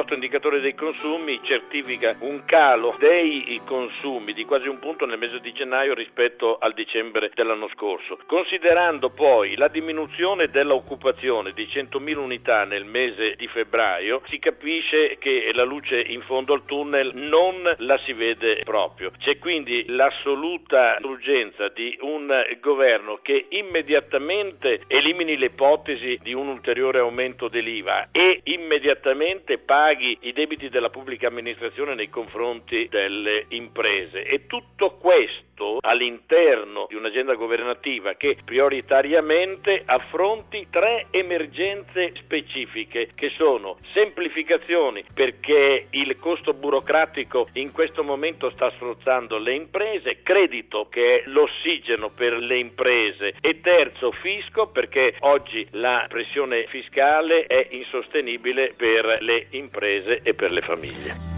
Nostro 0.00 0.14
indicatore 0.14 0.60
dei 0.60 0.74
consumi 0.74 1.40
certifica 1.42 2.16
un 2.20 2.44
calo 2.46 2.96
dei 2.98 3.60
consumi 3.66 4.32
di 4.32 4.46
quasi 4.46 4.66
un 4.66 4.78
punto 4.78 5.04
nel 5.04 5.18
mese 5.18 5.40
di 5.40 5.52
gennaio 5.52 5.92
rispetto 5.92 6.56
al 6.58 6.72
dicembre 6.72 7.30
dell'anno 7.34 7.68
scorso. 7.74 8.18
Considerando 8.24 9.10
poi 9.10 9.56
la 9.56 9.68
diminuzione 9.68 10.48
dell'occupazione 10.48 11.52
di 11.52 11.68
100.000 11.70 12.16
unità 12.16 12.64
nel 12.64 12.84
mese 12.84 13.34
di 13.36 13.46
febbraio, 13.48 14.22
si 14.28 14.38
capisce 14.38 15.18
che 15.18 15.50
la 15.52 15.64
luce 15.64 16.00
in 16.00 16.22
fondo 16.22 16.54
al 16.54 16.64
tunnel 16.64 17.10
non 17.14 17.74
la 17.78 17.98
si 18.04 18.14
vede 18.14 18.62
proprio. 18.64 19.12
C'è 19.18 19.38
quindi 19.38 19.84
l'assoluta 19.88 20.96
urgenza 21.02 21.68
di 21.68 21.96
un 22.00 22.32
governo 22.60 23.18
che 23.20 23.46
immediatamente 23.50 24.84
elimini 24.86 25.36
l'ipotesi 25.36 26.18
di 26.22 26.32
un 26.32 26.48
ulteriore 26.48 27.00
aumento 27.00 27.48
dell'IVA 27.48 28.08
e 28.12 28.40
immediatamente 28.44 29.58
parli 29.58 29.88
paghi 29.90 30.18
i 30.22 30.32
debiti 30.32 30.68
della 30.68 30.88
pubblica 30.90 31.26
amministrazione 31.26 31.94
nei 31.96 32.08
confronti 32.08 32.86
delle 32.88 33.46
imprese. 33.48 34.22
E 34.22 34.46
tutto 34.46 34.96
questo 34.98 35.49
all'interno 35.80 36.86
di 36.88 36.94
un'agenda 36.94 37.34
governativa 37.34 38.14
che 38.14 38.36
prioritariamente 38.44 39.82
affronti 39.84 40.66
tre 40.70 41.06
emergenze 41.10 42.12
specifiche 42.16 43.10
che 43.14 43.30
sono 43.36 43.78
semplificazioni 43.92 45.04
perché 45.12 45.86
il 45.90 46.18
costo 46.18 46.54
burocratico 46.54 47.48
in 47.54 47.72
questo 47.72 48.02
momento 48.02 48.50
sta 48.50 48.70
strozzando 48.76 49.38
le 49.38 49.54
imprese, 49.54 50.22
credito 50.22 50.88
che 50.88 51.16
è 51.16 51.22
l'ossigeno 51.26 52.10
per 52.10 52.34
le 52.34 52.58
imprese 52.58 53.34
e 53.40 53.60
terzo 53.60 54.12
fisco 54.12 54.68
perché 54.68 55.16
oggi 55.20 55.66
la 55.72 56.06
pressione 56.08 56.66
fiscale 56.68 57.44
è 57.46 57.68
insostenibile 57.70 58.72
per 58.76 59.20
le 59.20 59.46
imprese 59.50 60.20
e 60.22 60.34
per 60.34 60.50
le 60.50 60.60
famiglie. 60.62 61.29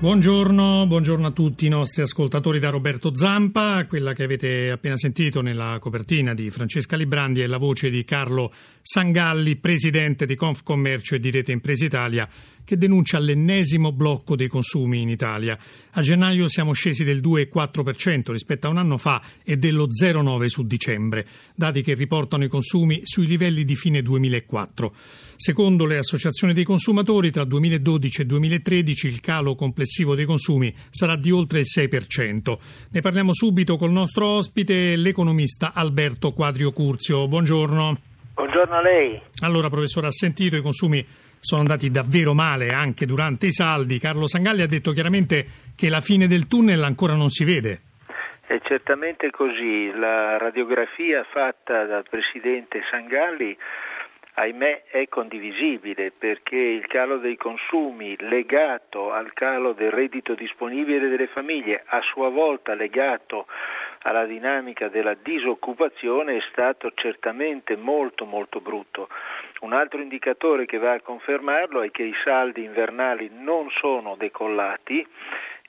Buongiorno, 0.00 0.86
buongiorno, 0.86 1.26
a 1.26 1.30
tutti 1.32 1.66
i 1.66 1.68
nostri 1.68 2.02
ascoltatori 2.02 2.60
da 2.60 2.70
Roberto 2.70 3.16
Zampa. 3.16 3.84
Quella 3.88 4.12
che 4.12 4.22
avete 4.22 4.70
appena 4.70 4.96
sentito 4.96 5.40
nella 5.40 5.78
copertina 5.80 6.34
di 6.34 6.52
Francesca 6.52 6.94
Librandi 6.94 7.40
è 7.40 7.48
la 7.48 7.56
voce 7.56 7.90
di 7.90 8.04
Carlo 8.04 8.52
Sangalli, 8.80 9.56
presidente 9.56 10.24
di 10.24 10.36
Confcommercio 10.36 11.16
e 11.16 11.18
di 11.18 11.32
Rete 11.32 11.50
Imprese 11.50 11.86
Italia, 11.86 12.28
che 12.62 12.78
denuncia 12.78 13.18
l'ennesimo 13.18 13.90
blocco 13.90 14.36
dei 14.36 14.46
consumi 14.46 15.00
in 15.00 15.08
Italia. 15.08 15.58
A 15.90 16.00
gennaio 16.00 16.46
siamo 16.48 16.74
scesi 16.74 17.02
del 17.02 17.20
2,4% 17.20 18.30
rispetto 18.30 18.68
a 18.68 18.70
un 18.70 18.76
anno 18.76 18.98
fa 18.98 19.20
e 19.42 19.56
dello 19.56 19.88
0,9% 19.88 20.46
su 20.46 20.64
dicembre, 20.64 21.26
dati 21.56 21.82
che 21.82 21.94
riportano 21.94 22.44
i 22.44 22.48
consumi 22.48 23.00
sui 23.02 23.26
livelli 23.26 23.64
di 23.64 23.74
fine 23.74 24.00
2004. 24.00 24.94
Secondo 25.40 25.86
le 25.86 25.98
associazioni 25.98 26.52
dei 26.52 26.64
consumatori, 26.64 27.30
tra 27.30 27.44
2012 27.44 28.22
e 28.22 28.24
2013 28.24 29.06
il 29.06 29.20
calo 29.20 29.54
complessivo 29.54 30.16
dei 30.16 30.24
consumi 30.24 30.74
sarà 30.90 31.14
di 31.14 31.30
oltre 31.30 31.60
il 31.60 31.66
6%. 31.72 32.58
Ne 32.90 33.00
parliamo 33.00 33.32
subito 33.32 33.76
col 33.76 33.92
nostro 33.92 34.26
ospite, 34.26 34.96
l'economista 34.96 35.70
Alberto 35.72 36.32
Quadrio 36.32 36.72
Curzio. 36.72 37.28
Buongiorno. 37.28 37.98
Buongiorno 38.34 38.78
a 38.78 38.82
lei. 38.82 39.22
Allora, 39.42 39.68
professore, 39.70 40.08
ha 40.08 40.10
sentito 40.10 40.56
i 40.56 40.60
consumi 40.60 41.06
sono 41.38 41.60
andati 41.60 41.88
davvero 41.92 42.34
male 42.34 42.72
anche 42.72 43.06
durante 43.06 43.46
i 43.46 43.52
saldi. 43.52 44.00
Carlo 44.00 44.26
Sangalli 44.26 44.62
ha 44.62 44.66
detto 44.66 44.90
chiaramente 44.90 45.46
che 45.76 45.88
la 45.88 46.00
fine 46.00 46.26
del 46.26 46.48
tunnel 46.48 46.82
ancora 46.82 47.14
non 47.14 47.28
si 47.28 47.44
vede. 47.44 47.78
È 48.44 48.58
certamente 48.64 49.30
così. 49.30 49.92
La 49.94 50.36
radiografia 50.36 51.24
fatta 51.30 51.84
dal 51.84 52.02
presidente 52.10 52.80
Sangalli 52.90 53.56
ahimè 54.38 54.84
è 54.84 55.08
condivisibile 55.08 56.12
perché 56.16 56.56
il 56.56 56.86
calo 56.86 57.18
dei 57.18 57.36
consumi 57.36 58.16
legato 58.20 59.12
al 59.12 59.32
calo 59.32 59.72
del 59.72 59.90
reddito 59.90 60.34
disponibile 60.34 61.08
delle 61.08 61.26
famiglie, 61.26 61.82
a 61.84 62.00
sua 62.02 62.28
volta 62.28 62.74
legato 62.74 63.46
alla 64.02 64.26
dinamica 64.26 64.88
della 64.88 65.14
disoccupazione, 65.14 66.36
è 66.36 66.40
stato 66.52 66.92
certamente 66.94 67.76
molto 67.76 68.26
molto 68.26 68.60
brutto. 68.60 69.08
Un 69.60 69.72
altro 69.72 70.00
indicatore 70.00 70.66
che 70.66 70.78
va 70.78 70.92
a 70.92 71.00
confermarlo 71.00 71.82
è 71.82 71.90
che 71.90 72.04
i 72.04 72.14
saldi 72.24 72.62
invernali 72.62 73.28
non 73.32 73.68
sono 73.70 74.14
decollati 74.16 75.04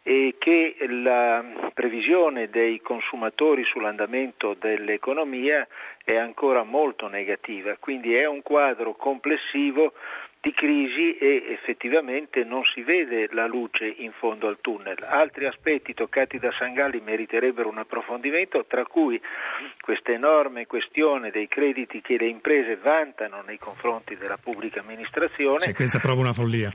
e 0.10 0.38
che 0.40 0.76
la 0.88 1.70
previsione 1.72 2.50
dei 2.50 2.82
consumatori 2.82 3.64
sull'andamento 3.64 4.56
dell'economia 4.60 5.68
è 6.04 6.16
ancora 6.16 6.64
molto 6.64 7.08
negativa, 7.08 7.78
quindi 7.80 8.16
è 8.16 8.26
un 8.26 8.42
quadro 8.42 8.96
complessivo 8.96 9.94
di 10.42 10.52
crisi 10.52 11.16
e 11.16 11.44
effettivamente 11.50 12.44
non 12.44 12.64
si 12.74 12.82
vede 12.82 13.30
la 13.34 13.46
luce 13.46 13.86
in 13.86 14.12
fondo 14.14 14.48
al 14.48 14.58
tunnel. 14.62 14.98
Altri 15.08 15.46
aspetti 15.46 15.94
toccati 15.94 16.40
da 16.40 16.52
Sangalli 16.58 17.02
meriterebbero 17.02 17.70
un 17.70 17.78
approfondimento, 17.78 18.66
tra 18.66 18.86
cui 18.86 19.22
questa 19.80 20.12
enorme 20.12 20.66
questione 20.66 21.30
dei 21.30 21.48
crediti 21.48 22.02
che 22.02 22.18
le 22.18 22.30
imprese 22.30 22.78
vantano 22.78 23.44
nei 23.46 23.60
confronti 23.60 24.16
della 24.16 24.40
pubblica 24.42 24.80
amministrazione. 24.80 25.60
Sì, 25.60 25.74
questa 25.76 26.00
è 26.00 26.02
proprio 26.02 26.24
una 26.24 26.34
follia. 26.34 26.74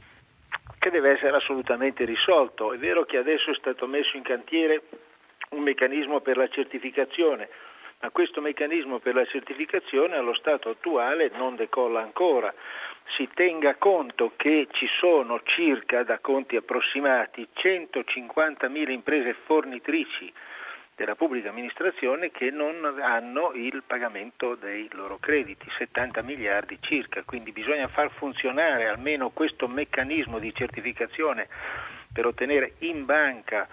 Che 0.84 0.90
deve 0.90 1.12
essere 1.12 1.34
assolutamente 1.34 2.04
risolto. 2.04 2.74
È 2.74 2.76
vero 2.76 3.06
che 3.06 3.16
adesso 3.16 3.50
è 3.50 3.54
stato 3.54 3.86
messo 3.86 4.18
in 4.18 4.22
cantiere 4.22 4.82
un 5.52 5.62
meccanismo 5.62 6.20
per 6.20 6.36
la 6.36 6.46
certificazione, 6.48 7.48
ma 8.00 8.10
questo 8.10 8.42
meccanismo 8.42 8.98
per 8.98 9.14
la 9.14 9.24
certificazione 9.24 10.14
allo 10.14 10.34
stato 10.34 10.68
attuale 10.68 11.30
non 11.36 11.56
decolla 11.56 12.02
ancora 12.02 12.52
si 13.16 13.26
tenga 13.32 13.76
conto 13.76 14.32
che 14.36 14.68
ci 14.72 14.86
sono 14.98 15.40
circa, 15.44 16.02
da 16.02 16.18
conti 16.18 16.56
approssimati, 16.56 17.48
150.000 17.54 18.90
imprese 18.90 19.34
fornitrici 19.44 20.30
della 20.96 21.14
pubblica 21.14 21.48
amministrazione 21.48 22.30
che 22.30 22.50
non 22.50 22.84
hanno 23.00 23.52
il 23.52 23.82
pagamento 23.86 24.54
dei 24.54 24.88
loro 24.92 25.18
crediti, 25.18 25.66
70 25.76 26.22
miliardi 26.22 26.78
circa, 26.80 27.22
quindi 27.24 27.52
bisogna 27.52 27.88
far 27.88 28.10
funzionare 28.12 28.86
almeno 28.86 29.30
questo 29.30 29.66
meccanismo 29.66 30.38
di 30.38 30.52
certificazione 30.54 31.48
per 32.12 32.26
ottenere 32.26 32.74
in 32.78 33.04
banca 33.04 33.66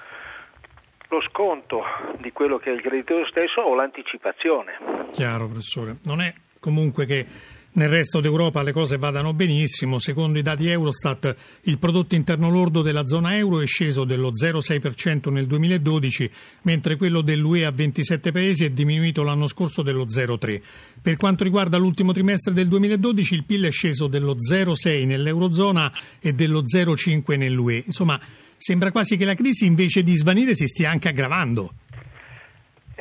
lo 1.09 1.21
sconto 1.29 1.83
di 2.19 2.31
quello 2.31 2.57
che 2.57 2.71
è 2.71 2.73
il 2.73 2.81
credito 2.81 3.25
stesso 3.27 3.61
o 3.61 3.75
l'anticipazione. 3.75 5.09
Chiaro, 5.11 5.45
professore. 5.45 5.97
Non 6.05 6.21
è 6.21 6.33
comunque 6.59 7.05
che 7.05 7.25
nel 7.73 7.89
resto 7.89 8.19
d'Europa 8.19 8.61
le 8.63 8.71
cose 8.71 8.97
vadano 8.97 9.33
benissimo. 9.33 9.99
Secondo 9.99 10.37
i 10.37 10.41
dati 10.41 10.67
Eurostat, 10.67 11.35
il 11.63 11.77
prodotto 11.77 12.15
interno 12.15 12.49
lordo 12.49 12.81
della 12.81 13.05
zona 13.05 13.37
euro 13.37 13.61
è 13.61 13.65
sceso 13.65 14.03
dello 14.03 14.31
0,6% 14.31 15.31
nel 15.31 15.47
2012, 15.47 16.29
mentre 16.63 16.97
quello 16.97 17.21
dell'UE 17.21 17.65
a 17.65 17.71
27 17.71 18.31
paesi 18.31 18.65
è 18.65 18.71
diminuito 18.71 19.23
l'anno 19.23 19.47
scorso 19.47 19.81
dello 19.81 20.05
0,3%. 20.05 20.61
Per 21.01 21.15
quanto 21.15 21.43
riguarda 21.43 21.77
l'ultimo 21.77 22.11
trimestre 22.11 22.53
del 22.53 22.67
2012, 22.67 23.33
il 23.35 23.45
PIL 23.45 23.65
è 23.65 23.71
sceso 23.71 24.07
dello 24.07 24.35
0,6% 24.35 25.05
nell'Eurozona 25.05 25.91
e 26.19 26.33
dello 26.33 26.63
0,5% 26.63 27.37
nell'UE. 27.37 27.83
Insomma, 27.85 28.19
sembra 28.57 28.91
quasi 28.91 29.17
che 29.17 29.25
la 29.25 29.33
crisi 29.33 29.65
invece 29.65 30.03
di 30.03 30.15
svanire 30.15 30.55
si 30.55 30.67
stia 30.67 30.91
anche 30.91 31.07
aggravando. 31.07 31.73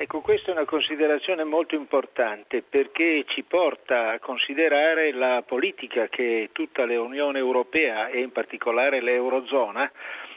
Ecco, 0.03 0.23
questa 0.23 0.49
è 0.49 0.55
una 0.55 0.65
considerazione 0.65 1.45
molto 1.45 1.75
importante 1.75 2.63
perché 2.63 3.23
ci 3.27 3.43
porta 3.43 4.13
a 4.13 4.19
considerare 4.19 5.13
la 5.13 5.45
politica 5.47 6.09
che 6.09 6.49
tutta 6.53 6.87
l'Unione 6.87 7.39
Europea 7.39 8.09
e 8.09 8.21
in 8.21 8.33
particolare 8.33 9.03
l'Eurozona 9.03 9.93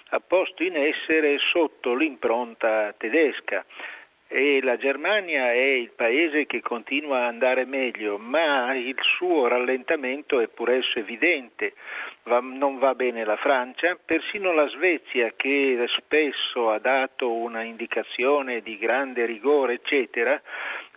ha 0.10 0.20
posto 0.20 0.64
in 0.64 0.76
essere 0.76 1.38
sotto 1.54 1.96
l'impronta 1.96 2.94
tedesca 2.98 3.64
e 4.36 4.62
la 4.64 4.78
Germania 4.78 5.52
è 5.52 5.62
il 5.62 5.92
paese 5.92 6.48
che 6.48 6.60
continua 6.60 7.20
a 7.20 7.28
andare 7.28 7.66
meglio, 7.66 8.18
ma 8.18 8.74
il 8.74 8.98
suo 9.16 9.48
rallentamento 9.48 10.40
è 10.40 10.48
pur 10.48 10.72
esso 10.72 10.98
evidente. 10.98 11.74
Va, 12.24 12.40
non 12.42 12.80
va 12.80 12.96
bene 12.96 13.26
la 13.26 13.36
Francia, 13.36 13.96
persino 14.04 14.52
la 14.52 14.68
Svezia 14.70 15.34
che 15.36 15.86
spesso 15.98 16.72
ha 16.72 16.80
dato 16.80 17.32
una 17.32 17.62
indicazione 17.62 18.62
di 18.62 18.80
grande 18.80 19.28
rigore, 19.28 19.74
eccetera, 19.74 20.42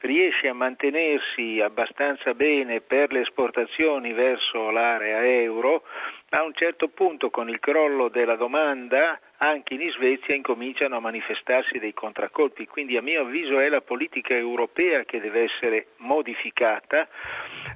riesce 0.01 0.49
a 0.49 0.55
mantenersi 0.55 1.61
abbastanza 1.61 2.33
bene 2.33 2.81
per 2.81 3.13
le 3.13 3.21
esportazioni 3.21 4.15
verso 4.15 4.71
l'area 4.71 5.23
euro, 5.27 5.83
a 6.31 6.43
un 6.43 6.55
certo 6.55 6.89
punto 6.89 7.29
con 7.29 7.51
il 7.51 7.61
crollo 7.61 8.09
della 8.09 8.37
domanda 8.37 9.21
anche 9.39 9.75
in 9.75 9.91
Svezia 9.91 10.35
incominciano 10.35 10.97
a 10.97 11.01
manifestarsi 11.01 11.79
dei 11.79 11.93
contraccolpi, 11.93 12.67
quindi 12.67 12.97
a 12.97 13.03
mio 13.03 13.23
avviso 13.23 13.59
è 13.59 13.69
la 13.69 13.81
politica 13.81 14.35
europea 14.35 15.05
che 15.05 15.21
deve 15.21 15.45
essere 15.45 15.89
modificata, 15.99 17.09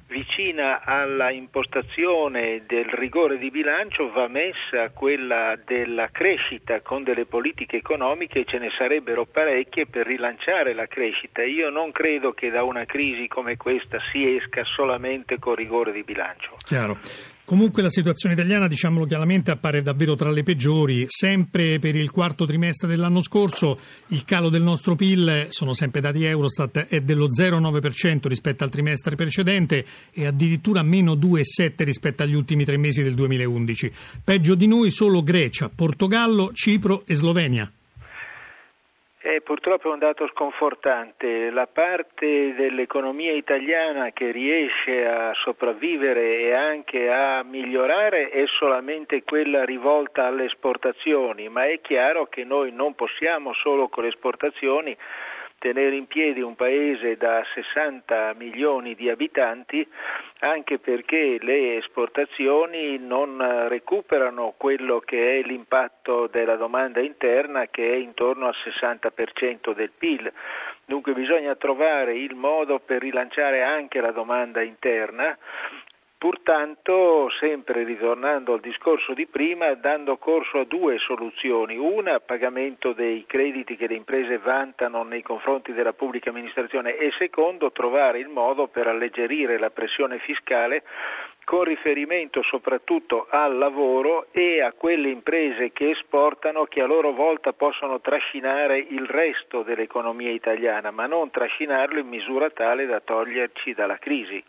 vicina 0.07 0.81
alla 0.83 1.31
impostazione 1.31 2.63
del 2.65 2.85
rigore 2.85 3.37
di 3.37 3.49
bilancio 3.49 4.11
va 4.11 4.27
messa 4.27 4.89
quella 4.89 5.57
della 5.63 6.09
crescita 6.11 6.81
con 6.81 7.03
delle 7.03 7.25
politiche 7.25 7.77
economiche 7.77 8.39
e 8.39 8.45
ce 8.45 8.57
ne 8.57 8.71
sarebbero 8.77 9.25
parecchie 9.25 9.85
per 9.85 10.05
rilanciare 10.05 10.73
la 10.73 10.87
crescita. 10.87 11.43
Io 11.43 11.69
non 11.69 11.91
credo 11.91 12.33
che 12.33 12.49
da 12.49 12.63
una 12.63 12.85
crisi 12.85 13.27
come 13.27 13.57
questa 13.57 13.99
si 14.11 14.35
esca 14.35 14.63
solamente 14.63 15.39
con 15.39 15.55
rigore 15.55 15.91
di 15.91 16.03
bilancio. 16.03 16.57
Chiaro. 16.65 16.97
Comunque 17.51 17.81
la 17.81 17.89
situazione 17.89 18.33
italiana, 18.33 18.69
diciamolo 18.69 19.05
chiaramente, 19.05 19.51
appare 19.51 19.81
davvero 19.81 20.15
tra 20.15 20.31
le 20.31 20.41
peggiori. 20.41 21.03
Sempre 21.09 21.79
per 21.79 21.97
il 21.97 22.09
quarto 22.09 22.45
trimestre 22.45 22.87
dell'anno 22.87 23.21
scorso 23.21 23.77
il 24.07 24.23
calo 24.23 24.47
del 24.47 24.61
nostro 24.61 24.95
PIL, 24.95 25.47
sono 25.49 25.73
sempre 25.73 25.99
dati 25.99 26.23
Eurostat, 26.23 26.85
è 26.85 27.01
dello 27.01 27.27
0,9% 27.27 28.29
rispetto 28.29 28.63
al 28.63 28.69
trimestre 28.69 29.17
precedente 29.17 29.85
e 30.13 30.27
addirittura 30.27 30.81
meno 30.81 31.15
2,7% 31.15 31.83
rispetto 31.83 32.23
agli 32.23 32.35
ultimi 32.35 32.63
tre 32.63 32.77
mesi 32.77 33.03
del 33.03 33.15
2011. 33.15 33.91
Peggio 34.23 34.55
di 34.55 34.67
noi 34.67 34.89
solo 34.89 35.21
Grecia, 35.21 35.67
Portogallo, 35.67 36.51
Cipro 36.53 37.03
e 37.05 37.15
Slovenia. 37.15 37.69
Eh, 39.23 39.41
purtroppo 39.41 39.89
è 39.89 39.93
un 39.93 39.99
dato 39.99 40.27
sconfortante. 40.29 41.51
La 41.51 41.67
parte 41.67 42.55
dell'economia 42.55 43.33
italiana 43.33 44.09
che 44.09 44.31
riesce 44.31 45.05
a 45.05 45.31
sopravvivere 45.35 46.39
e 46.39 46.53
anche 46.53 47.07
a 47.07 47.43
migliorare 47.43 48.29
è 48.29 48.43
solamente 48.47 49.21
quella 49.21 49.63
rivolta 49.63 50.25
alle 50.25 50.45
esportazioni, 50.45 51.49
ma 51.49 51.67
è 51.67 51.79
chiaro 51.81 52.25
che 52.25 52.43
noi 52.43 52.71
non 52.71 52.95
possiamo 52.95 53.53
solo 53.53 53.89
con 53.89 54.03
le 54.03 54.09
esportazioni 54.09 54.97
tenere 55.61 55.95
in 55.95 56.07
piedi 56.07 56.41
un 56.41 56.55
paese 56.55 57.17
da 57.17 57.45
60 57.53 58.33
milioni 58.35 58.95
di 58.95 59.11
abitanti 59.11 59.87
anche 60.39 60.79
perché 60.79 61.37
le 61.39 61.77
esportazioni 61.77 62.97
non 62.97 63.67
recuperano 63.67 64.55
quello 64.57 64.99
che 65.01 65.37
è 65.37 65.43
l'impatto 65.43 66.25
della 66.25 66.55
domanda 66.55 66.99
interna 66.99 67.67
che 67.67 67.91
è 67.91 67.95
intorno 67.95 68.47
al 68.47 68.55
60% 68.57 69.75
del 69.75 69.91
PIL. 69.95 70.33
Dunque 70.83 71.13
bisogna 71.13 71.53
trovare 71.55 72.15
il 72.15 72.33
modo 72.33 72.79
per 72.79 73.01
rilanciare 73.01 73.61
anche 73.61 74.01
la 74.01 74.11
domanda 74.11 74.63
interna 74.63 75.37
Purtanto, 76.21 77.31
sempre 77.39 77.83
ritornando 77.83 78.53
al 78.53 78.59
discorso 78.59 79.15
di 79.15 79.25
prima, 79.25 79.73
dando 79.73 80.17
corso 80.17 80.59
a 80.59 80.65
due 80.65 80.99
soluzioni. 80.99 81.77
Una, 81.77 82.19
pagamento 82.19 82.93
dei 82.93 83.25
crediti 83.25 83.75
che 83.75 83.87
le 83.87 83.95
imprese 83.95 84.37
vantano 84.37 85.01
nei 85.01 85.23
confronti 85.23 85.73
della 85.73 85.93
pubblica 85.93 86.29
amministrazione 86.29 86.95
e 86.95 87.11
secondo, 87.17 87.71
trovare 87.71 88.19
il 88.19 88.27
modo 88.27 88.67
per 88.67 88.85
alleggerire 88.85 89.57
la 89.57 89.71
pressione 89.71 90.19
fiscale 90.19 90.83
con 91.43 91.63
riferimento 91.63 92.43
soprattutto 92.43 93.25
al 93.27 93.57
lavoro 93.57 94.27
e 94.29 94.61
a 94.61 94.73
quelle 94.73 95.09
imprese 95.09 95.71
che 95.71 95.89
esportano 95.89 96.65
che 96.65 96.81
a 96.81 96.85
loro 96.85 97.13
volta 97.13 97.51
possono 97.51 97.99
trascinare 97.99 98.77
il 98.77 99.07
resto 99.07 99.63
dell'economia 99.63 100.29
italiana, 100.29 100.91
ma 100.91 101.07
non 101.07 101.31
trascinarlo 101.31 101.97
in 101.97 102.07
misura 102.07 102.51
tale 102.51 102.85
da 102.85 102.99
toglierci 102.99 103.73
dalla 103.73 103.97
crisi. 103.97 104.43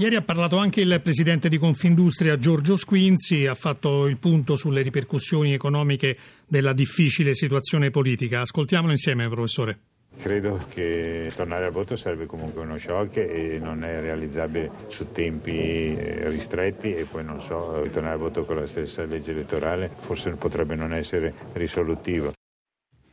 Ieri 0.00 0.16
ha 0.16 0.22
parlato 0.22 0.56
anche 0.56 0.80
il 0.80 0.98
presidente 1.02 1.50
di 1.50 1.58
Confindustria 1.58 2.38
Giorgio 2.38 2.74
Squinzi, 2.74 3.44
ha 3.44 3.52
fatto 3.52 4.06
il 4.06 4.16
punto 4.16 4.56
sulle 4.56 4.80
ripercussioni 4.80 5.52
economiche 5.52 6.16
della 6.46 6.72
difficile 6.72 7.34
situazione 7.34 7.90
politica. 7.90 8.40
Ascoltiamolo 8.40 8.92
insieme, 8.92 9.28
professore. 9.28 9.78
Credo 10.18 10.64
che 10.70 11.30
tornare 11.36 11.66
al 11.66 11.72
voto 11.72 11.96
serve 11.96 12.24
comunque 12.24 12.62
uno 12.62 12.78
shock 12.78 13.18
e 13.18 13.58
non 13.62 13.84
è 13.84 14.00
realizzabile 14.00 14.70
su 14.88 15.12
tempi 15.12 15.58
eh, 15.94 16.30
ristretti 16.30 16.94
e 16.94 17.04
poi 17.04 17.22
non 17.22 17.42
so, 17.42 17.86
tornare 17.92 18.14
al 18.14 18.20
voto 18.20 18.46
con 18.46 18.56
la 18.56 18.66
stessa 18.66 19.04
legge 19.04 19.32
elettorale 19.32 19.90
forse 19.98 20.30
potrebbe 20.30 20.76
non 20.76 20.94
essere 20.94 21.34
risolutivo. 21.52 22.32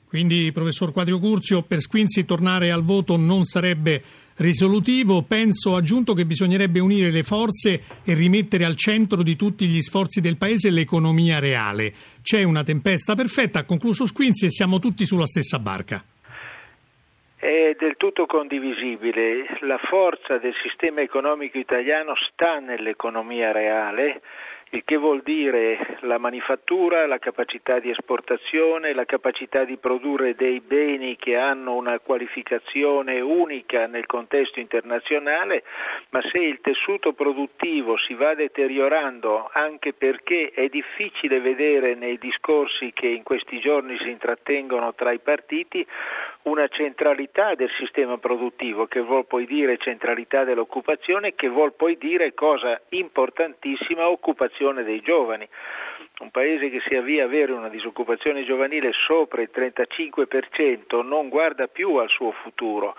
Quindi, 0.07 0.51
professor 0.54 0.94
Quadrio 0.94 1.19
Curzio, 1.19 1.63
per 1.63 1.80
Squinzi 1.80 2.24
tornare 2.24 2.71
al 2.71 2.83
voto 2.83 3.18
non 3.18 3.44
sarebbe 3.44 4.01
risolutivo. 4.38 5.24
Penso 5.24 5.75
aggiunto 5.75 6.13
che 6.13 6.25
bisognerebbe 6.25 6.80
unire 6.80 7.12
le 7.12 7.24
forze 7.24 7.81
e 8.06 8.13
rimettere 8.13 8.63
al 8.63 8.77
centro 8.77 9.21
di 9.21 9.36
tutti 9.36 9.68
gli 9.68 9.81
sforzi 9.81 10.21
del 10.21 10.38
Paese 10.38 10.69
l'economia 10.69 11.39
reale. 11.39 11.94
C'è 12.21 12.44
una 12.44 12.63
tempesta 12.63 13.15
perfetta, 13.15 13.59
ha 13.59 13.65
concluso 13.65 14.06
Squinzi, 14.06 14.45
e 14.45 14.50
siamo 14.50 14.80
tutti 14.80 15.06
sulla 15.06 15.25
stessa 15.25 15.59
barca. 15.59 16.01
È 17.36 17.75
del 17.77 17.95
tutto 17.98 18.25
condivisibile. 18.25 19.45
La 19.62 19.77
forza 19.77 20.38
del 20.38 20.54
sistema 20.63 21.01
economico 21.01 21.57
italiano 21.57 22.13
sta 22.31 22.59
nell'economia 22.59 23.51
reale 23.51 24.21
il 24.72 24.84
che 24.84 24.98
vuol 24.98 25.22
dire 25.22 25.98
la 26.02 26.18
manifattura, 26.18 27.08
la 27.08 27.19
capacità 27.19 27.80
di 27.80 27.90
esportazione, 27.90 28.94
la 28.94 29.06
capacità 29.06 29.64
di 29.64 29.78
produrre 29.78 30.36
dei 30.36 30.60
beni 30.60 31.16
che 31.16 31.38
hanno 31.38 31.75
una 31.75 32.00
qualificazione 32.00 33.22
unica 33.22 33.88
nel 33.88 34.06
contesto 34.06 34.60
internazionale, 34.60 35.64
ma 36.10 36.22
se 36.31 36.40
il 36.40 36.60
tessuto 36.60 37.14
produttivo 37.14 37.98
si 37.98 38.14
va 38.14 38.34
deteriorando 38.34 39.50
anche 39.54 39.94
perché 39.94 40.52
è 40.54 40.68
difficile 40.68 41.40
vedere 41.40 41.96
nei 41.96 42.18
discorsi 42.18 42.92
che 42.94 43.08
in 43.08 43.24
questi 43.24 43.60
giorni 43.60 43.98
si 44.00 44.10
intrattengono 44.10 44.94
tra 44.96 45.12
i 45.12 45.19
partiti 45.19 45.86
una 46.44 46.68
centralità 46.68 47.56
del 47.56 47.69
sistema 47.78 48.18
produttivo 48.18 48.86
che 48.88 49.02
vuol 49.02 49.25
poi 49.25 49.46
dire 49.46 49.78
centralità 49.78 50.44
dell'occupazione, 50.44 51.36
che 51.36 51.50
vuol 51.50 51.74
poi 51.74 51.98
dire 51.98 52.34
cosa 52.34 52.80
importantissima 52.90 54.08
occupazione 54.08 54.56
dei 54.83 55.01
giovani 55.01 55.48
un 56.19 56.31
paese 56.31 56.69
che 56.69 56.81
si 56.88 56.95
avvia 56.95 57.24
ad 57.24 57.30
avere 57.30 57.51
una 57.51 57.69
disoccupazione 57.69 58.44
giovanile 58.44 58.92
sopra 59.06 59.42
il 59.44 59.51
35% 59.54 61.06
non 61.06 61.30
guarda 61.30 61.68
più 61.68 61.95
al 61.98 62.09
suo 62.09 62.31
futuro. 62.31 62.95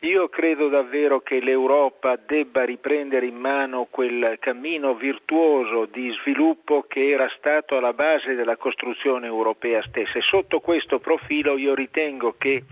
Io 0.00 0.28
credo 0.28 0.68
davvero 0.68 1.20
che 1.20 1.40
l'Europa 1.40 2.16
debba 2.16 2.64
riprendere 2.64 3.26
in 3.26 3.34
mano 3.34 3.88
quel 3.90 4.36
cammino 4.38 4.94
virtuoso 4.94 5.86
di 5.86 6.14
sviluppo 6.20 6.84
che 6.86 7.10
era 7.10 7.28
stato 7.36 7.76
alla 7.76 7.94
base 7.94 8.34
della 8.34 8.56
costruzione 8.56 9.26
europea 9.26 9.82
stessa 9.82 10.18
e 10.18 10.22
sotto 10.22 10.60
questo 10.60 11.00
profilo 11.00 11.56
io 11.56 11.74
ritengo 11.74 12.36
che 12.38 12.62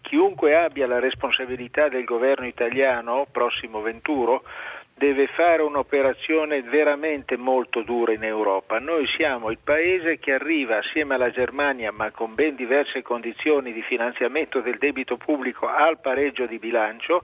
chiunque 0.00 0.56
abbia 0.56 0.86
la 0.86 0.98
responsabilità 0.98 1.88
del 1.88 2.04
governo 2.04 2.46
italiano 2.46 3.26
prossimo 3.30 3.82
venturo 3.82 4.44
deve 4.98 5.26
fare 5.26 5.60
un'operazione 5.60 6.62
veramente 6.62 7.36
molto 7.36 7.82
dura 7.82 8.14
in 8.14 8.24
Europa. 8.24 8.78
Noi 8.78 9.06
siamo 9.14 9.50
il 9.50 9.58
paese 9.62 10.18
che 10.18 10.32
arriva 10.32 10.78
assieme 10.78 11.14
alla 11.14 11.30
Germania, 11.30 11.92
ma 11.92 12.10
con 12.10 12.34
ben 12.34 12.56
diverse 12.56 13.02
condizioni 13.02 13.74
di 13.74 13.82
finanziamento 13.82 14.60
del 14.60 14.78
debito 14.78 15.18
pubblico, 15.18 15.68
al 15.68 16.00
pareggio 16.00 16.46
di 16.46 16.58
bilancio. 16.58 17.22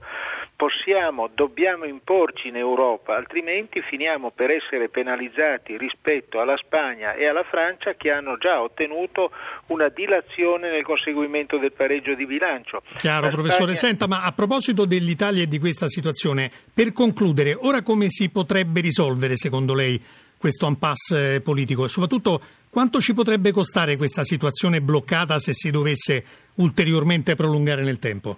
Possiamo, 0.55 1.29
dobbiamo 1.33 1.85
imporci 1.85 2.49
in 2.49 2.57
Europa, 2.57 3.15
altrimenti 3.15 3.81
finiamo 3.81 4.29
per 4.29 4.51
essere 4.51 4.89
penalizzati 4.89 5.75
rispetto 5.75 6.39
alla 6.39 6.55
Spagna 6.57 7.15
e 7.15 7.25
alla 7.25 7.43
Francia 7.43 7.93
che 7.93 8.11
hanno 8.11 8.37
già 8.37 8.61
ottenuto 8.61 9.31
una 9.67 9.89
dilazione 9.89 10.69
nel 10.69 10.83
conseguimento 10.83 11.57
del 11.57 11.73
pareggio 11.73 12.13
di 12.13 12.27
bilancio. 12.27 12.83
Chiaro, 12.97 13.25
La 13.25 13.31
professore. 13.31 13.73
Spagna... 13.73 13.93
Senta, 13.93 14.07
ma 14.07 14.23
a 14.23 14.31
proposito 14.31 14.85
dell'Italia 14.85 15.41
e 15.41 15.47
di 15.47 15.57
questa 15.57 15.87
situazione, 15.87 16.51
per 16.71 16.93
concludere, 16.93 17.57
Ora 17.65 17.81
come 17.81 18.09
si 18.09 18.29
potrebbe 18.29 18.81
risolvere, 18.81 19.37
secondo 19.37 19.73
lei, 19.73 19.97
questo 20.37 20.67
impasse 20.67 21.39
politico 21.39 21.85
e 21.85 21.87
soprattutto 21.87 22.41
quanto 22.69 22.99
ci 22.99 23.13
potrebbe 23.13 23.53
costare 23.53 23.95
questa 23.95 24.23
situazione 24.23 24.81
bloccata 24.81 25.39
se 25.39 25.53
si 25.53 25.71
dovesse 25.71 26.25
ulteriormente 26.55 27.35
prolungare 27.35 27.81
nel 27.83 27.99
tempo? 27.99 28.37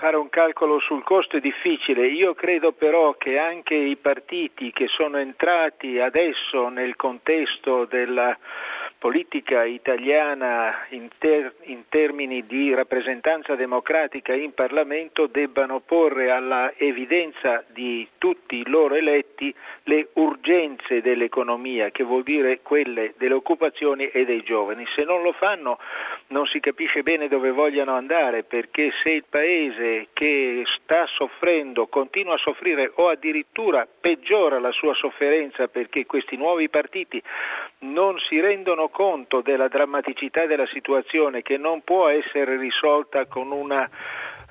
Fare 0.00 0.16
un 0.16 0.28
calcolo 0.28 0.80
sul 0.80 1.04
costo 1.04 1.36
è 1.36 1.40
difficile, 1.40 2.08
io 2.08 2.34
credo 2.34 2.72
però 2.72 3.14
che 3.16 3.38
anche 3.38 3.74
i 3.76 3.94
partiti 3.94 4.72
che 4.72 4.86
sono 4.88 5.18
entrati 5.18 6.00
adesso 6.00 6.68
nel 6.68 6.96
contesto 6.96 7.86
della 7.88 8.36
politica 9.06 9.62
italiana 9.62 10.84
in, 10.88 11.08
ter- 11.18 11.54
in, 11.66 11.84
termini 11.88 12.44
di 12.44 12.74
rappresentanza 12.74 13.54
democratica 13.54 14.34
in 14.34 14.52
Parlamento 14.52 15.28
debbano 15.28 15.78
porre 15.78 16.32
alla 16.32 16.72
evidenza 16.76 17.62
di 17.68 18.04
tutti 18.18 18.56
i 18.56 18.68
loro 18.68 18.96
eletti 18.96 19.54
le 19.84 20.08
urgenze 20.14 21.02
dell'economia, 21.02 21.90
che 21.90 22.02
vuol 22.02 22.24
dire 22.24 22.62
quelle 22.62 23.14
delle 23.16 23.34
occupazioni 23.34 24.08
e 24.08 24.24
dei 24.24 24.42
giovani. 24.42 24.84
Se 24.96 25.04
non 25.04 25.22
lo 25.22 25.30
fanno 25.30 25.78
non 26.28 26.44
si 26.46 26.58
capisce 26.58 27.04
bene 27.04 27.28
dove 27.28 27.52
vogliano 27.52 27.94
andare, 27.94 28.42
perché 28.42 28.90
se 29.04 29.10
il 29.10 29.24
Paese 29.30 30.08
che 30.14 30.64
sta 30.78 31.06
soffrendo 31.06 31.86
continua 31.86 32.34
a 32.34 32.38
soffrire 32.38 32.90
o 32.96 33.08
addirittura 33.08 33.86
peggiora 34.00 34.58
la 34.58 34.72
sua 34.72 34.94
sofferenza 34.94 35.68
perché 35.68 36.06
questi 36.06 36.36
nuovi 36.36 36.68
partiti 36.68 37.22
non 37.78 38.18
si 38.18 38.40
rendono 38.40 38.88
conto 38.96 39.42
della 39.42 39.68
drammaticità 39.68 40.46
della 40.46 40.66
situazione 40.72 41.42
che 41.42 41.58
non 41.58 41.82
può 41.82 42.08
essere 42.08 42.56
risolta 42.56 43.26
con 43.26 43.50
una 43.50 43.86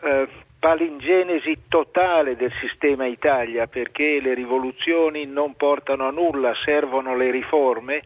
eh, 0.03 0.27
palingenesi 0.59 1.63
totale 1.67 2.35
del 2.35 2.51
sistema 2.61 3.07
Italia 3.07 3.65
perché 3.65 4.19
le 4.21 4.35
rivoluzioni 4.35 5.25
non 5.25 5.55
portano 5.55 6.07
a 6.07 6.11
nulla, 6.11 6.53
servono 6.63 7.15
le 7.17 7.31
riforme, 7.31 8.03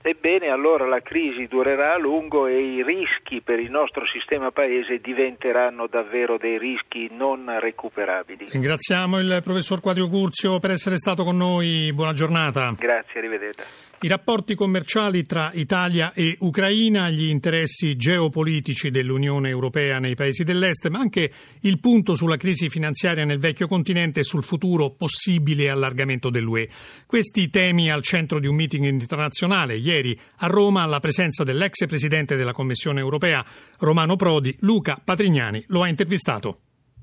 ebbene 0.00 0.48
allora 0.48 0.86
la 0.86 1.00
crisi 1.00 1.46
durerà 1.46 1.92
a 1.92 1.98
lungo 1.98 2.46
e 2.46 2.58
i 2.58 2.82
rischi 2.82 3.42
per 3.42 3.58
il 3.58 3.70
nostro 3.70 4.06
sistema 4.06 4.50
paese 4.50 4.96
diventeranno 4.96 5.88
davvero 5.88 6.38
dei 6.38 6.56
rischi 6.56 7.10
non 7.12 7.54
recuperabili. 7.60 8.48
Ringraziamo 8.48 9.18
il 9.18 9.40
professor 9.44 9.82
Quadrio 9.82 10.08
Curzio 10.08 10.58
per 10.58 10.70
essere 10.70 10.96
stato 10.96 11.22
con 11.22 11.36
noi, 11.36 11.92
buona 11.92 12.14
giornata. 12.14 12.74
Grazie, 12.78 13.18
arrivederci. 13.20 13.90
I 14.04 14.08
rapporti 14.08 14.56
commerciali 14.56 15.24
tra 15.24 15.52
Italia 15.54 16.12
e 16.12 16.36
Ucraina, 16.40 17.08
gli 17.08 17.28
interessi 17.28 17.94
geopolitici 17.94 18.90
dell'Unione 18.90 19.48
Europea 19.48 20.00
nei 20.00 20.16
paesi 20.16 20.42
dell'Est, 20.42 20.88
ma 20.88 20.98
anche 20.98 21.30
il 21.60 21.78
punto 21.78 22.16
sulla 22.16 22.36
crisi 22.36 22.68
finanziaria 22.68 23.24
nel 23.24 23.38
vecchio 23.38 23.68
continente 23.68 24.18
e 24.18 24.24
sul 24.24 24.42
futuro 24.42 24.90
possibile 24.90 25.70
allargamento 25.70 26.30
dell'UE. 26.30 26.68
Questi 27.06 27.48
temi 27.48 27.92
al 27.92 28.02
centro 28.02 28.40
di 28.40 28.48
un 28.48 28.56
meeting 28.56 28.86
internazionale 28.86 29.76
ieri 29.76 30.18
a 30.38 30.48
Roma 30.48 30.82
alla 30.82 30.98
presenza 30.98 31.44
dell'ex 31.44 31.86
presidente 31.86 32.34
della 32.34 32.50
Commissione 32.52 32.98
Europea 32.98 33.46
Romano 33.78 34.16
Prodi, 34.16 34.56
Luca 34.62 35.00
Patrignani, 35.02 35.62
lo 35.68 35.80
ha 35.82 35.88
intervistato. 35.88 36.58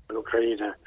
L'Ucraina 0.07 0.77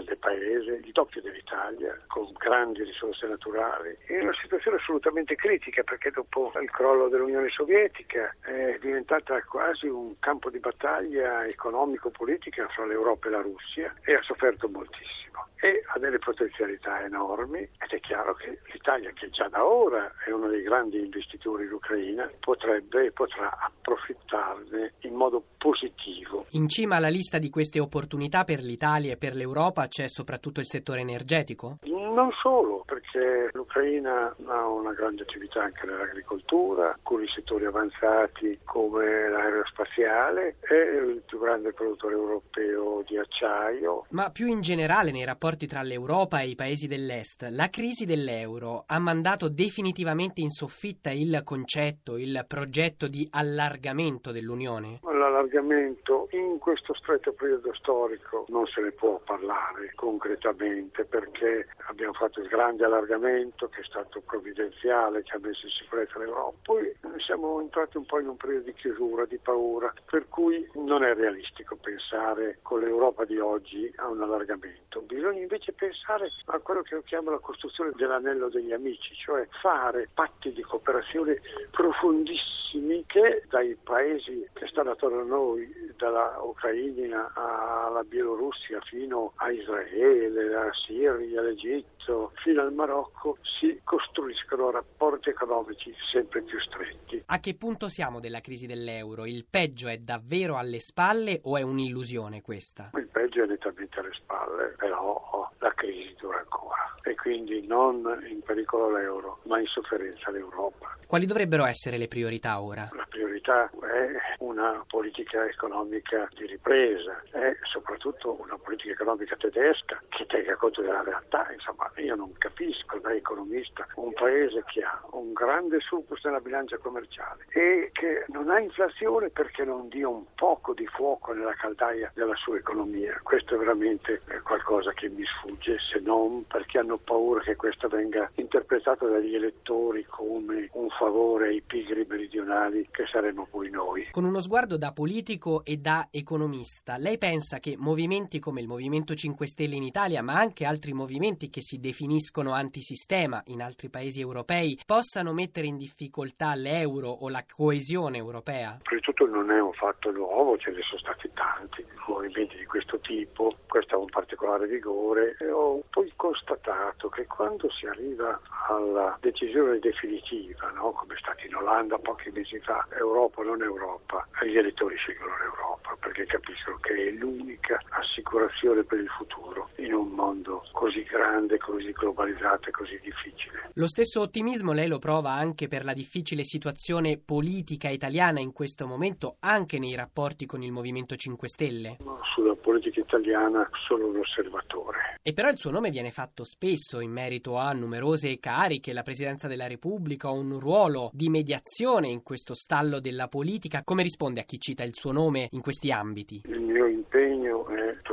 grande 0.00 0.16
paese, 0.16 0.80
il 0.82 0.92
doppio 0.92 1.20
dell'Italia, 1.20 1.98
con 2.06 2.32
grandi 2.32 2.82
risorse 2.84 3.26
naturali, 3.26 3.96
in 4.08 4.22
una 4.22 4.32
situazione 4.40 4.78
assolutamente 4.78 5.34
critica 5.34 5.82
perché 5.82 6.10
dopo 6.10 6.52
il 6.60 6.70
crollo 6.70 7.08
dell'Unione 7.08 7.50
Sovietica 7.50 8.34
è 8.40 8.78
diventata 8.80 9.40
quasi 9.42 9.86
un 9.86 10.18
campo 10.18 10.50
di 10.50 10.58
battaglia 10.58 11.44
economico-politica 11.44 12.66
fra 12.68 12.86
l'Europa 12.86 13.28
e 13.28 13.30
la 13.30 13.42
Russia 13.42 13.94
e 14.02 14.14
ha 14.14 14.22
sofferto 14.22 14.68
moltissimo 14.68 15.49
e 15.60 15.82
ha 15.92 15.98
delle 15.98 16.18
potenzialità 16.18 17.04
enormi 17.04 17.60
ed 17.60 17.90
è 17.90 18.00
chiaro 18.00 18.34
che 18.34 18.58
l'Italia, 18.72 19.10
che 19.12 19.28
già 19.30 19.48
da 19.48 19.64
ora 19.64 20.12
è 20.24 20.30
uno 20.30 20.48
dei 20.48 20.62
grandi 20.62 20.98
investitori 20.98 21.64
in 21.64 21.72
Ucraina, 21.72 22.30
potrebbe 22.40 23.06
e 23.06 23.12
potrà 23.12 23.58
approfittarne 23.58 24.94
in 25.00 25.14
modo 25.14 25.42
positivo. 25.58 26.46
In 26.50 26.68
cima 26.68 26.96
alla 26.96 27.08
lista 27.08 27.38
di 27.38 27.50
queste 27.50 27.78
opportunità 27.78 28.44
per 28.44 28.62
l'Italia 28.62 29.12
e 29.12 29.16
per 29.16 29.34
l'Europa 29.34 29.86
c'è 29.86 30.08
soprattutto 30.08 30.60
il 30.60 30.66
settore 30.66 31.00
energetico? 31.00 31.78
Non 32.12 32.30
solo, 32.42 32.82
perché 32.86 33.50
l'Ucraina 33.52 34.34
ha 34.46 34.66
una 34.66 34.92
grande 34.92 35.22
attività 35.22 35.62
anche 35.62 35.86
nell'agricoltura, 35.86 36.88
alcuni 36.88 37.28
settori 37.28 37.64
avanzati 37.66 38.58
come 38.64 39.28
l'aerospaziale, 39.28 40.56
è 40.60 40.74
il 40.74 41.22
più 41.24 41.38
grande 41.38 41.72
produttore 41.72 42.14
europeo 42.14 43.04
di 43.06 43.16
acciaio. 43.16 44.06
Ma 44.10 44.30
più 44.30 44.48
in 44.48 44.60
generale 44.60 45.12
nei 45.12 45.24
rapporti 45.24 45.66
tra 45.66 45.82
l'Europa 45.82 46.40
e 46.40 46.48
i 46.48 46.54
paesi 46.56 46.88
dell'Est, 46.88 47.46
la 47.50 47.68
crisi 47.68 48.06
dell'euro 48.06 48.82
ha 48.86 48.98
mandato 48.98 49.48
definitivamente 49.48 50.40
in 50.40 50.50
soffitta 50.50 51.10
il 51.10 51.42
concetto, 51.44 52.16
il 52.16 52.44
progetto 52.48 53.06
di 53.06 53.26
allargamento 53.30 54.32
dell'Unione? 54.32 54.98
L'allargamento 55.40 56.28
in 56.32 56.58
questo 56.58 56.92
stretto 56.92 57.32
periodo 57.32 57.72
storico 57.72 58.44
non 58.48 58.66
se 58.66 58.82
ne 58.82 58.90
può 58.90 59.18
parlare 59.24 59.90
concretamente 59.94 61.06
perché 61.06 61.66
abbiamo 61.88 62.12
fatto 62.12 62.40
il 62.40 62.48
grande 62.48 62.84
allargamento 62.84 63.70
che 63.70 63.80
è 63.80 63.84
stato 63.84 64.20
provvidenziale, 64.20 65.22
che 65.22 65.36
ha 65.36 65.38
messo 65.38 65.64
in 65.64 65.72
sicurezza 65.72 66.18
l'Europa. 66.18 66.58
Poi 66.62 66.94
siamo 67.24 67.58
entrati 67.58 67.96
un 67.96 68.04
po' 68.04 68.20
in 68.20 68.28
un 68.28 68.36
periodo 68.36 68.66
di 68.66 68.74
chiusura, 68.74 69.24
di 69.24 69.38
paura, 69.38 69.90
per 70.04 70.28
cui 70.28 70.68
non 70.74 71.02
è 71.04 71.14
realistico 71.14 71.76
pensare 71.76 72.58
con 72.60 72.80
l'Europa 72.80 73.24
di 73.24 73.38
oggi 73.38 73.90
a 73.96 74.08
un 74.08 74.20
allargamento. 74.20 75.00
Bisogna 75.00 75.40
invece 75.40 75.72
pensare 75.72 76.30
a 76.46 76.58
quello 76.58 76.82
che 76.82 76.96
io 76.96 77.02
chiamo 77.02 77.30
la 77.30 77.38
costruzione 77.38 77.92
dell'anello 77.94 78.50
degli 78.50 78.72
amici, 78.72 79.14
cioè 79.14 79.48
fare 79.62 80.10
patti 80.12 80.52
di 80.52 80.60
cooperazione 80.60 81.40
profondissimi 81.70 83.04
che 83.06 83.44
dai 83.48 83.76
paesi 83.82 84.46
che 84.52 84.66
stanno 84.66 84.90
attorno 84.90 85.20
a 85.20 85.24
noi, 85.30 85.94
dalla 85.96 86.38
Ucraina 86.42 87.32
alla 87.34 88.02
Bielorussia 88.02 88.80
fino 88.80 89.32
a 89.36 89.50
Israele, 89.50 90.54
alla 90.54 90.72
Siria, 90.72 91.12
all'Egitto, 91.12 92.32
fino 92.42 92.62
al 92.62 92.72
Marocco, 92.72 93.38
si 93.42 93.80
costruiscono 93.84 94.70
rapporti 94.70 95.30
economici 95.30 95.94
sempre 96.10 96.42
più 96.42 96.58
stretti. 96.60 97.22
A 97.26 97.38
che 97.38 97.54
punto 97.54 97.88
siamo 97.88 98.18
della 98.18 98.40
crisi 98.40 98.66
dell'euro? 98.66 99.24
Il 99.24 99.46
peggio 99.48 99.88
è 99.88 99.98
davvero 99.98 100.56
alle 100.56 100.80
spalle 100.80 101.40
o 101.44 101.56
è 101.56 101.62
un'illusione 101.62 102.42
questa? 102.42 102.90
Il 102.94 103.06
peggio 103.06 103.44
è 103.44 103.46
nettamente 103.46 104.00
alle 104.00 104.12
spalle, 104.14 104.74
però 104.76 105.48
la 105.58 105.72
crisi 105.74 106.14
dura 106.18 106.38
ancora 106.38 106.96
e 107.02 107.14
quindi 107.14 107.66
non 107.66 108.02
in 108.28 108.40
pericolo 108.42 108.90
l'euro, 108.90 109.40
ma 109.44 109.60
in 109.60 109.66
sofferenza 109.66 110.30
l'Europa. 110.30 110.96
Quali 111.06 111.26
dovrebbero 111.26 111.64
essere 111.64 111.96
le 111.96 112.08
priorità 112.08 112.60
ora? 112.62 112.88
La 112.92 113.06
priorità 113.08 113.70
è 113.90 114.36
una 114.38 114.84
politica 114.86 115.44
economica 115.46 116.28
di 116.34 116.46
ripresa 116.46 117.22
e 117.32 117.56
soprattutto 117.62 118.40
una 118.40 118.56
politica 118.58 118.92
economica 118.92 119.36
tedesca 119.36 120.00
che 120.08 120.26
tenga 120.26 120.54
conto 120.56 120.80
della 120.80 121.02
realtà. 121.02 121.50
Insomma, 121.52 121.90
io 121.96 122.14
non 122.14 122.32
capisco 122.38 122.98
da 122.98 123.12
economista 123.12 123.86
un 123.96 124.12
paese 124.12 124.62
che 124.66 124.82
ha 124.82 125.00
un 125.10 125.32
grande 125.32 125.80
surplus 125.80 126.24
nella 126.24 126.40
bilancia 126.40 126.78
commerciale 126.78 127.46
e 127.50 127.90
che 127.92 128.24
non 128.28 128.50
ha 128.50 128.60
inflazione 128.60 129.30
perché 129.30 129.64
non 129.64 129.88
dia 129.88 130.08
un 130.08 130.24
poco 130.34 130.72
di 130.72 130.86
fuoco 130.86 131.32
nella 131.32 131.54
caldaia 131.54 132.10
della 132.14 132.36
sua 132.36 132.56
economia. 132.56 133.18
Questo 133.22 133.54
è 133.54 133.58
veramente 133.58 134.22
qualcosa 134.42 134.92
che 134.92 135.08
mi 135.08 135.24
sfugge, 135.24 135.78
se 135.78 135.98
non 136.00 136.46
perché 136.46 136.78
hanno 136.78 136.98
paura 136.98 137.40
che 137.40 137.56
questo 137.56 137.88
venga 137.88 138.30
interpretato 138.34 139.08
dagli 139.08 139.34
elettori 139.34 140.04
come 140.04 140.68
un 140.72 140.88
favore 140.90 141.48
ai 141.48 141.60
pigri 141.60 142.04
meridionali 142.08 142.88
che 142.90 143.06
saremmo 143.06 143.46
poi 143.50 143.70
noi. 143.70 143.79
Con 144.10 144.24
uno 144.24 144.40
sguardo 144.40 144.76
da 144.76 144.92
politico 144.92 145.64
e 145.64 145.76
da 145.76 146.08
economista, 146.10 146.96
lei 146.96 147.16
pensa 147.16 147.58
che 147.58 147.76
movimenti 147.78 148.38
come 148.38 148.60
il 148.60 148.66
Movimento 148.66 149.14
5 149.14 149.46
Stelle 149.46 149.76
in 149.76 149.84
Italia, 149.84 150.22
ma 150.22 150.34
anche 150.34 150.64
altri 150.64 150.92
movimenti 150.92 151.48
che 151.48 151.62
si 151.62 151.78
definiscono 151.78 152.52
antisistema 152.52 153.40
in 153.46 153.62
altri 153.62 153.88
paesi 153.88 154.20
europei, 154.20 154.78
possano 154.84 155.32
mettere 155.32 155.68
in 155.68 155.76
difficoltà 155.76 156.54
l'euro 156.54 157.08
o 157.08 157.28
la 157.28 157.44
coesione 157.48 158.18
europea? 158.18 158.78
Prima 158.82 159.00
di 159.00 159.06
tutto 159.06 159.26
non 159.26 159.50
è 159.50 159.60
un 159.60 159.72
fatto 159.72 160.10
nuovo, 160.10 160.58
ce 160.58 160.70
ne 160.72 160.80
sono 160.82 161.00
stati 161.00 161.30
tanti 161.32 161.84
movimenti 162.20 162.56
di 162.58 162.66
questo 162.66 162.98
tipo, 163.00 163.56
questo 163.66 163.94
ha 163.94 163.98
un 163.98 164.10
particolare 164.10 164.66
vigore 164.66 165.36
e 165.38 165.50
ho 165.50 165.82
poi 165.88 166.12
constatato 166.16 167.08
che 167.08 167.26
quando 167.26 167.70
si 167.70 167.86
arriva 167.86 168.38
alla 168.68 169.16
decisione 169.20 169.78
definitiva, 169.78 170.70
no? 170.70 170.92
come 170.92 171.14
è 171.14 171.18
stato 171.18 171.46
in 171.46 171.54
Olanda 171.54 171.98
pochi 171.98 172.30
mesi 172.30 172.58
fa, 172.60 172.86
Europa 172.98 173.40
o 173.40 173.44
non 173.44 173.62
Europa, 173.62 174.28
gli 174.42 174.56
elettori 174.56 174.96
scelgono 174.96 175.36
l'Europa 175.38 175.96
perché 175.98 176.26
capiscono 176.26 176.76
che 176.80 177.08
è 177.08 177.10
l'unica 177.12 177.80
assicurazione 177.88 178.84
per 178.84 178.98
il 178.98 179.08
futuro 179.08 179.70
in 179.90 179.94
un 179.96 180.08
mondo 180.08 180.62
così 180.72 181.02
grande, 181.02 181.58
così 181.58 181.90
globalizzato 181.92 182.68
e 182.68 182.70
così 182.70 182.98
difficile. 183.02 183.70
Lo 183.74 183.88
stesso 183.88 184.20
ottimismo 184.20 184.72
lei 184.72 184.88
lo 184.88 184.98
prova 184.98 185.32
anche 185.32 185.68
per 185.68 185.84
la 185.84 185.92
difficile 185.92 186.44
situazione 186.44 187.18
politica 187.18 187.88
italiana 187.88 188.40
in 188.40 188.52
questo 188.52 188.86
momento, 188.86 189.36
anche 189.40 189.78
nei 189.78 189.94
rapporti 189.94 190.46
con 190.46 190.62
il 190.62 190.72
Movimento 190.72 191.16
5 191.16 191.48
Stelle? 191.48 191.96
Sulla 192.34 192.54
politica 192.54 193.00
italiana 193.00 193.68
sono 193.86 194.06
un 194.06 194.18
osservatore. 194.18 195.18
E 195.22 195.32
però 195.32 195.50
il 195.50 195.58
suo 195.58 195.70
nome 195.70 195.90
viene 195.90 196.10
fatto 196.10 196.44
spesso 196.44 197.00
in 197.00 197.10
merito 197.10 197.56
a 197.56 197.72
numerose 197.72 198.38
cariche, 198.38 198.92
la 198.92 199.02
Presidenza 199.02 199.48
della 199.48 199.66
Repubblica, 199.66 200.30
un 200.30 200.58
ruolo 200.58 201.10
di 201.12 201.28
mediazione 201.28 202.08
in 202.08 202.22
questo 202.22 202.54
stallo 202.54 203.00
della 203.00 203.28
politica. 203.28 203.82
Come 203.84 204.02
risponde 204.02 204.40
a 204.40 204.44
chi 204.44 204.58
cita 204.58 204.82
il 204.82 204.94
suo 204.94 205.12
nome 205.12 205.48
in 205.50 205.60
questi 205.60 205.90
ambiti? 205.90 206.42
Il 206.46 206.60
mio 206.60 206.86
impegno 206.86 207.66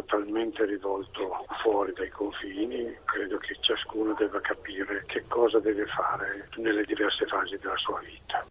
totalmente 0.08 0.66
rivolto 0.66 1.46
fuori 1.62 1.94
dai 1.94 2.10
confini, 2.10 2.96
credo 3.04 3.38
che 3.38 3.56
ciascuno 3.60 4.16
debba 4.18 4.40
capire 4.40 5.04
che 5.06 5.26
cosa 5.28 5.60
deve 5.60 5.86
fare 5.86 6.50
nelle 6.56 6.84
diverse 6.86 7.26
fasi 7.28 7.58
della 7.58 7.78
sua 7.78 8.00
vita. 8.00 8.46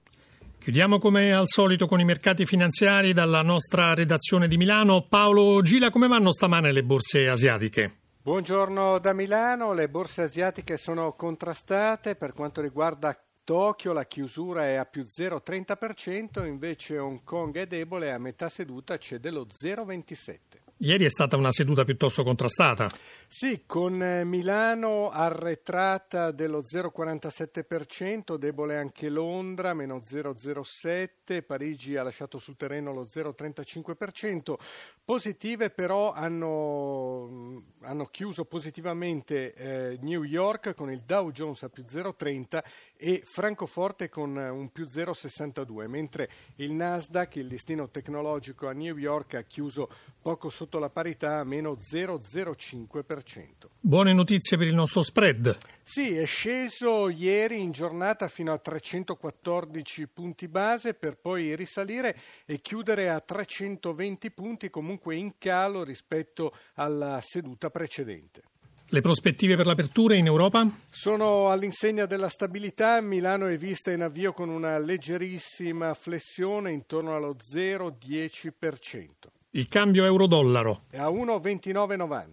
Chiudiamo 0.58 0.98
come 0.98 1.32
al 1.32 1.46
solito 1.46 1.86
con 1.86 2.00
i 2.00 2.04
mercati 2.04 2.44
finanziari 2.44 3.12
dalla 3.12 3.42
nostra 3.42 3.94
redazione 3.94 4.48
di 4.48 4.56
Milano. 4.56 5.06
Paolo 5.08 5.62
Gila, 5.62 5.90
come 5.90 6.08
vanno 6.08 6.32
stamane 6.32 6.72
le 6.72 6.82
borse 6.82 7.28
asiatiche? 7.28 7.98
Buongiorno 8.22 8.98
da 8.98 9.12
Milano, 9.12 9.72
le 9.72 9.88
borse 9.88 10.22
asiatiche 10.22 10.76
sono 10.76 11.12
contrastate 11.12 12.16
per 12.16 12.32
quanto 12.32 12.60
riguarda 12.60 13.16
Tokyo 13.44 13.92
la 13.92 14.06
chiusura 14.06 14.66
è 14.66 14.74
a 14.74 14.84
più 14.84 15.02
0,30%, 15.04 16.44
invece 16.44 16.98
Hong 16.98 17.22
Kong 17.22 17.56
è 17.56 17.66
debole 17.66 18.08
e 18.08 18.10
a 18.10 18.18
metà 18.18 18.48
seduta 18.48 18.98
c'è 18.98 19.18
dello 19.18 19.46
0,27%. 19.46 20.65
Ieri 20.80 21.06
è 21.06 21.08
stata 21.08 21.38
una 21.38 21.52
seduta 21.52 21.84
piuttosto 21.84 22.22
contrastata. 22.22 22.90
Sì, 23.28 23.62
con 23.64 24.02
eh, 24.02 24.24
Milano 24.24 25.08
arretrata 25.08 26.32
dello 26.32 26.60
0,47%, 26.60 28.36
debole 28.36 28.76
anche 28.76 29.08
Londra, 29.08 29.72
meno 29.72 30.02
0,07%, 30.04 31.42
Parigi 31.42 31.96
ha 31.96 32.02
lasciato 32.02 32.38
sul 32.38 32.56
terreno 32.56 32.92
lo 32.92 33.06
0,35%. 33.06 34.54
Positive 35.02 35.70
però 35.70 36.12
hanno, 36.12 37.62
hanno 37.80 38.04
chiuso 38.06 38.44
positivamente 38.44 39.54
eh, 39.54 39.98
New 40.02 40.24
York 40.24 40.74
con 40.74 40.90
il 40.90 41.02
Dow 41.06 41.30
Jones 41.30 41.62
a 41.62 41.70
più 41.70 41.84
0,30 41.88 42.62
e 42.98 43.22
Francoforte 43.24 44.08
con 44.08 44.36
un 44.36 44.70
più 44.70 44.86
0,62, 44.86 45.86
mentre 45.86 46.28
il 46.56 46.72
Nasdaq, 46.72 47.36
il 47.36 47.46
listino 47.46 47.88
tecnologico 47.90 48.68
a 48.68 48.72
New 48.72 48.96
York, 48.96 49.34
ha 49.34 49.42
chiuso 49.42 49.88
poco 50.20 50.48
sotto 50.50 50.78
la 50.78 50.90
parità 50.90 51.38
a 51.38 51.44
meno 51.44 51.72
0,05%. 51.74 53.68
Buone 53.78 54.12
notizie 54.12 54.56
per 54.56 54.66
il 54.66 54.74
nostro 54.74 55.02
spread. 55.02 55.56
Sì, 55.82 56.16
è 56.16 56.26
sceso 56.26 57.08
ieri 57.08 57.60
in 57.60 57.70
giornata 57.70 58.28
fino 58.28 58.52
a 58.52 58.58
314 58.58 60.08
punti 60.08 60.48
base 60.48 60.94
per 60.94 61.16
poi 61.16 61.54
risalire 61.54 62.16
e 62.44 62.60
chiudere 62.60 63.08
a 63.08 63.20
320 63.20 64.30
punti 64.32 64.70
comunque 64.70 65.16
in 65.16 65.38
calo 65.38 65.84
rispetto 65.84 66.52
alla 66.74 67.20
seduta 67.22 67.70
precedente. 67.70 68.42
Le 68.88 69.00
prospettive 69.00 69.56
per 69.56 69.66
l'apertura 69.66 70.14
in 70.14 70.26
Europa? 70.26 70.68
Sono 70.88 71.50
all'insegna 71.50 72.06
della 72.06 72.28
stabilità. 72.28 73.00
Milano 73.00 73.48
è 73.48 73.56
vista 73.56 73.90
in 73.90 74.02
avvio 74.02 74.32
con 74.32 74.48
una 74.48 74.78
leggerissima 74.78 75.92
flessione 75.94 76.70
intorno 76.70 77.16
allo 77.16 77.36
0,10%. 77.36 79.08
Il 79.50 79.66
cambio 79.68 80.04
euro-dollaro? 80.04 80.84
È 80.88 80.98
a 80.98 81.08
1,2990. 81.08 82.30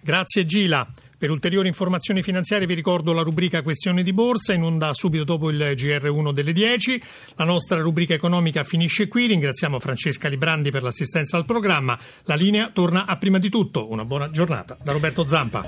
Grazie 0.00 0.44
Gila. 0.44 0.88
Per 1.18 1.30
ulteriori 1.30 1.66
informazioni 1.66 2.22
finanziarie 2.22 2.66
vi 2.66 2.74
ricordo 2.74 3.12
la 3.12 3.22
rubrica 3.22 3.62
Questione 3.62 4.04
di 4.04 4.12
Borsa 4.12 4.52
in 4.52 4.62
onda 4.62 4.94
subito 4.94 5.24
dopo 5.24 5.50
il 5.50 5.58
GR1 5.58 6.32
delle 6.32 6.52
10. 6.52 7.02
La 7.34 7.44
nostra 7.44 7.80
rubrica 7.80 8.14
economica 8.14 8.62
finisce 8.62 9.08
qui. 9.08 9.26
Ringraziamo 9.26 9.80
Francesca 9.80 10.28
Librandi 10.28 10.70
per 10.70 10.84
l'assistenza 10.84 11.36
al 11.36 11.44
programma. 11.44 11.98
La 12.24 12.36
linea 12.36 12.70
torna 12.70 13.06
a 13.06 13.16
prima 13.16 13.38
di 13.38 13.48
tutto. 13.48 13.90
Una 13.90 14.04
buona 14.04 14.30
giornata 14.30 14.78
da 14.80 14.92
Roberto 14.92 15.26
Zampa. 15.26 15.66